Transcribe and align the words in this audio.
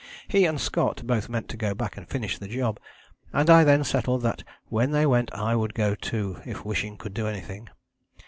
He 0.27 0.45
and 0.45 0.59
Scott 0.59 1.05
both 1.05 1.29
meant 1.29 1.47
to 1.49 1.55
go 1.57 1.75
back 1.75 1.95
and 1.95 2.09
finish 2.09 2.39
the 2.39 2.47
job, 2.47 2.79
and 3.31 3.51
I 3.51 3.63
then 3.63 3.83
settled 3.83 4.23
that 4.23 4.43
when 4.65 4.89
they 4.89 5.05
went 5.05 5.31
I 5.31 5.55
would 5.55 5.75
go 5.75 5.93
too 5.93 6.41
if 6.43 6.65
wishing 6.65 6.97
could 6.97 7.13
do 7.13 7.27
anything. 7.27 7.69